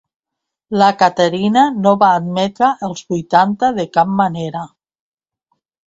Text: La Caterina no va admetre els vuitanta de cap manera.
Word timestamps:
La 0.81 0.87
Caterina 1.01 1.65
no 1.83 1.93
va 2.05 2.09
admetre 2.21 2.71
els 2.91 3.07
vuitanta 3.13 3.73
de 3.79 3.89
cap 3.99 4.19
manera. 4.25 4.69